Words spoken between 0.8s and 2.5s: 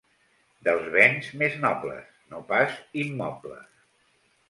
bens més nobles, no